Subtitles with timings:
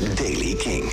[0.00, 0.92] is Daily King.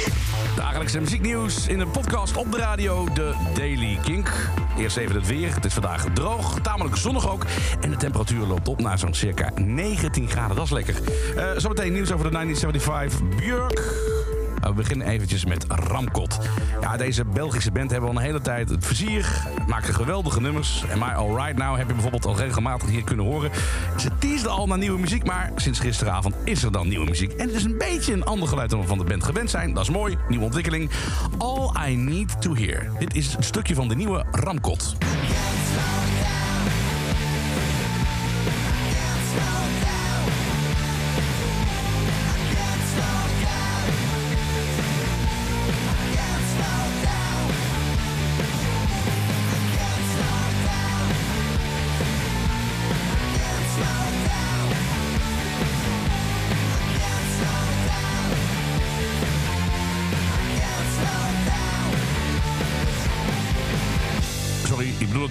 [0.56, 4.50] Dagelijkse muzieknieuws in een podcast op de radio, de Daily Kink.
[4.78, 5.54] Eerst even het weer.
[5.54, 7.46] Het is vandaag droog, tamelijk zonnig ook.
[7.82, 10.56] En de temperatuur loopt op naar zo'n circa 19 graden.
[10.56, 10.96] Dat is lekker.
[11.36, 14.23] Uh, zometeen nieuws over de 1975 Björk.
[14.64, 16.40] We beginnen eventjes met Ramkot.
[16.82, 19.48] Ja, deze Belgische band hebben al een hele tijd het vizier.
[19.68, 20.84] Maken geweldige nummers.
[20.90, 23.52] En My Alright Now heb je bijvoorbeeld al regelmatig hier kunnen horen.
[23.98, 27.32] Ze teasden al naar nieuwe muziek, maar sinds gisteravond is er dan nieuwe muziek.
[27.32, 29.74] En het is een beetje een ander geluid dan we van de band gewend zijn.
[29.74, 30.90] Dat is mooi, nieuwe ontwikkeling.
[31.38, 32.92] All I Need To Hear.
[33.00, 34.96] Dit is een stukje van de nieuwe Ramkot.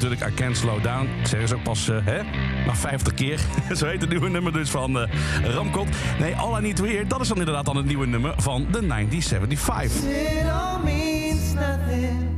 [0.02, 1.08] Natuurlijk I Can't Slow Down.
[1.20, 2.22] Ik zeg eens ook pas, uh, hè?
[2.66, 3.40] Na 50 keer.
[3.78, 5.08] Zo heet het nieuwe nummer dus van uh,
[5.44, 5.88] Ramkot.
[6.18, 10.02] Nee, All To Hear, dat is dan inderdaad dan het nieuwe nummer van de 1975.
[10.02, 12.28] It all means nothing,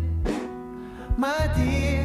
[1.17, 2.04] my dear.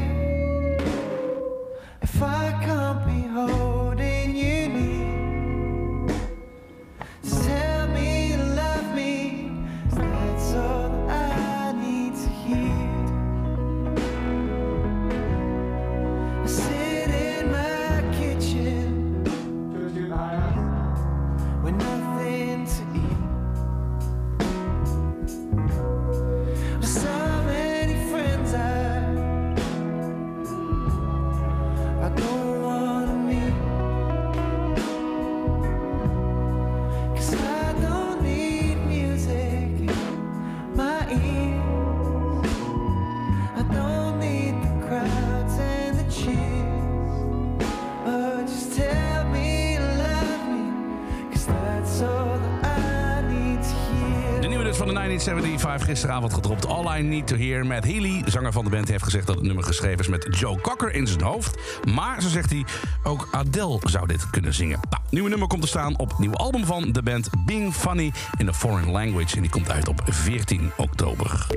[54.80, 56.66] Van de 1975 gisteravond gedropt.
[56.66, 58.22] All I Need To Hear met Healy.
[58.26, 61.08] Zanger van de band heeft gezegd dat het nummer geschreven is met Joe Cocker in
[61.08, 61.60] zijn hoofd.
[61.94, 62.66] Maar, zo zegt hij,
[63.04, 64.80] ook Adele zou dit kunnen zingen.
[64.90, 68.12] Nou, nieuwe nummer komt te staan op het nieuwe album van de band Being Funny
[68.38, 69.36] in a Foreign Language.
[69.36, 71.48] En die komt uit op 14 oktober.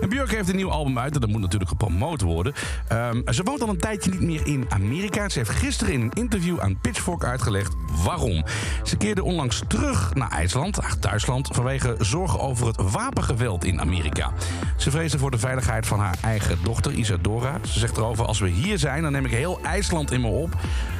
[0.00, 2.54] En Björk heeft een nieuw album uit en dat moet natuurlijk gepromoot worden.
[2.92, 5.28] Um, ze woont al een tijdje niet meer in Amerika.
[5.28, 8.44] Ze heeft gisteren in een interview aan Pitchfork uitgelegd waarom.
[8.82, 14.32] Ze keerde onlangs terug naar IJsland, thuisland, vanwege zorgen over het wapengeweld in Amerika.
[14.76, 17.58] Ze vreesde voor de veiligheid van haar eigen dochter Isadora.
[17.64, 20.56] Ze zegt erover: Als we hier zijn, dan neem ik heel IJsland in me op.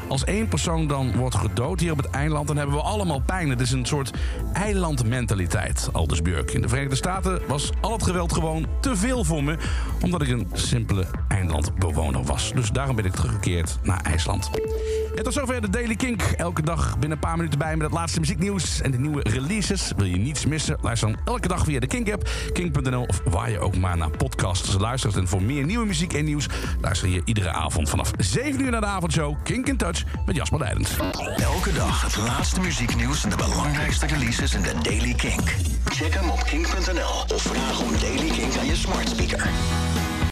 [0.09, 3.51] Als één persoon dan wordt gedood hier op het eiland, dan hebben we allemaal pijn.
[3.51, 4.11] Het is een soort
[4.53, 6.51] eilandmentaliteit, aldus Björk.
[6.51, 9.57] In de Verenigde Staten was al het geweld gewoon te veel voor me,
[10.01, 11.07] omdat ik een simpele
[11.39, 12.53] eilandbewoner was.
[12.55, 14.51] Dus daarom ben ik teruggekeerd naar IJsland.
[15.17, 16.23] En tot zover de Daily Kink.
[16.23, 19.93] Elke dag binnen een paar minuten bij met het laatste muzieknieuws en de nieuwe releases.
[19.97, 20.79] Wil je niets missen?
[20.81, 24.75] Luister dan elke dag via de Kink-app, kink.nl of waar je ook maar naar podcasts
[24.79, 25.17] luistert.
[25.17, 26.47] En voor meer nieuwe muziek en nieuws
[26.81, 30.59] luister je iedere avond vanaf 7 uur naar de avondshow Kink in Touch met Jasper
[30.59, 30.97] Leidens.
[31.37, 35.55] Elke dag het laatste muzieknieuws en de belangrijkste releases in de Daily Kink.
[35.85, 39.51] Check hem op kink.nl of vraag om Daily Kink aan je smart speaker.